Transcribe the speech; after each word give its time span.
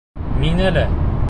Миңәлә. 0.45 0.87